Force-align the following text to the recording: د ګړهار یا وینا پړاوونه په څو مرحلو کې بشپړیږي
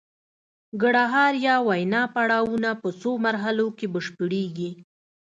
د 0.03 0.03
ګړهار 0.81 1.33
یا 1.47 1.55
وینا 1.67 2.03
پړاوونه 2.13 2.69
په 2.81 2.89
څو 3.01 3.11
مرحلو 3.25 3.67
کې 3.77 3.87
بشپړیږي 3.93 4.71